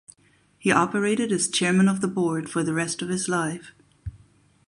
He 0.57 0.71
operated 0.71 1.31
as 1.31 1.47
chairman 1.47 1.87
of 1.87 2.01
the 2.01 2.07
board 2.07 2.49
for 2.49 2.63
the 2.63 2.73
rest 2.73 3.03
of 3.03 3.09
his 3.09 3.29
life. 3.29 3.71